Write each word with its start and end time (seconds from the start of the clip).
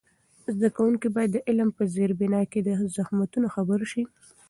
زده 0.53 0.69
کوونکي 0.75 1.07
باید 1.15 1.31
د 1.33 1.37
علم 1.47 1.69
په 1.77 1.83
زېربنا 1.93 2.41
کې 2.51 2.59
له 2.65 2.73
زحمتونو 2.95 3.47
خبر 3.55 3.79
سي. 3.91 4.03